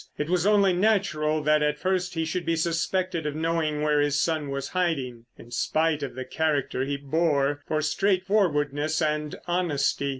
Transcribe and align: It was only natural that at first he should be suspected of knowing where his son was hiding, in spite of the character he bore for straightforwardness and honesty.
It 0.17 0.31
was 0.31 0.47
only 0.47 0.73
natural 0.73 1.43
that 1.43 1.61
at 1.61 1.77
first 1.77 2.15
he 2.15 2.25
should 2.25 2.43
be 2.43 2.55
suspected 2.55 3.27
of 3.27 3.35
knowing 3.35 3.83
where 3.83 4.01
his 4.01 4.19
son 4.19 4.49
was 4.49 4.69
hiding, 4.69 5.25
in 5.37 5.51
spite 5.51 6.01
of 6.01 6.15
the 6.15 6.25
character 6.25 6.83
he 6.85 6.97
bore 6.97 7.61
for 7.67 7.83
straightforwardness 7.83 8.99
and 8.99 9.35
honesty. 9.45 10.09